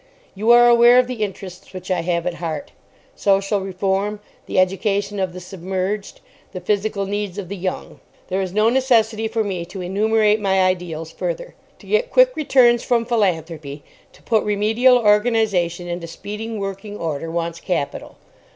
[0.33, 2.71] You are aware of the interests which I have at heart:
[3.15, 6.21] social reform, the education of the submerged,
[6.53, 11.11] the physical needs of the young—there is no necessity for me to enumerate my ideals
[11.11, 11.53] further.
[11.77, 13.83] To get quick returns from philanthropy,
[14.13, 18.17] to put remedial organisation into speedy working order wants capital.